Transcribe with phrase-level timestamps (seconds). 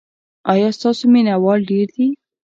[0.51, 2.07] ایا ستاسو مینه وال ډیر دي؟